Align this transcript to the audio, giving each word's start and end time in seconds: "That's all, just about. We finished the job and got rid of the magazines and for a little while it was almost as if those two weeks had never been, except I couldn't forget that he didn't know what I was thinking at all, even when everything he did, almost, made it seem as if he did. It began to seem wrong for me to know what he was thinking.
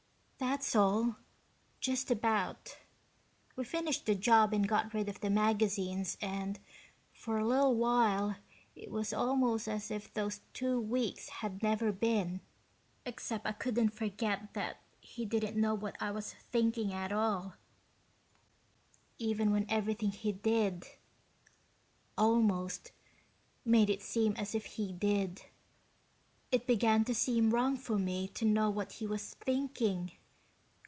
"That's 0.37 0.75
all, 0.75 1.17
just 1.79 2.09
about. 2.09 2.79
We 3.55 3.63
finished 3.63 4.07
the 4.07 4.15
job 4.15 4.53
and 4.53 4.67
got 4.67 4.91
rid 4.91 5.07
of 5.07 5.19
the 5.19 5.29
magazines 5.29 6.17
and 6.19 6.59
for 7.13 7.37
a 7.37 7.45
little 7.45 7.75
while 7.75 8.37
it 8.75 8.89
was 8.91 9.13
almost 9.13 9.67
as 9.67 9.91
if 9.91 10.11
those 10.11 10.41
two 10.51 10.79
weeks 10.79 11.29
had 11.29 11.61
never 11.61 11.91
been, 11.91 12.41
except 13.05 13.45
I 13.45 13.51
couldn't 13.51 13.89
forget 13.91 14.53
that 14.55 14.81
he 14.99 15.25
didn't 15.25 15.61
know 15.61 15.75
what 15.75 15.95
I 16.01 16.09
was 16.09 16.33
thinking 16.33 16.91
at 16.91 17.11
all, 17.11 17.53
even 19.19 19.51
when 19.51 19.67
everything 19.69 20.09
he 20.11 20.31
did, 20.31 20.87
almost, 22.17 22.91
made 23.63 23.91
it 23.91 24.01
seem 24.01 24.35
as 24.37 24.55
if 24.55 24.65
he 24.65 24.91
did. 24.91 25.43
It 26.51 26.65
began 26.65 27.05
to 27.05 27.13
seem 27.13 27.51
wrong 27.51 27.77
for 27.77 27.99
me 27.99 28.27
to 28.29 28.43
know 28.43 28.71
what 28.71 28.93
he 28.93 29.05
was 29.05 29.35
thinking. 29.35 30.13